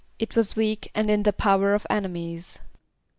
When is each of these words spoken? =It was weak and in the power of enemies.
=It 0.17 0.35
was 0.35 0.55
weak 0.55 0.89
and 0.95 1.11
in 1.11 1.21
the 1.21 1.31
power 1.31 1.75
of 1.75 1.85
enemies. 1.87 2.57